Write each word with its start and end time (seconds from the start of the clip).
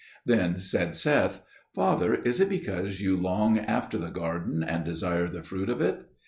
Then 0.25 0.57
said 0.57 0.95
Seth, 0.95 1.43
"Father, 1.75 2.15
is 2.15 2.39
it 2.39 2.49
because 2.49 3.01
you 3.01 3.15
long 3.15 3.59
after 3.59 3.99
the 3.99 4.09
garden 4.09 4.63
and 4.63 4.83
desire 4.83 5.27
the 5.27 5.43
fruit 5.43 5.69
of 5.69 5.79
it? 5.79 6.07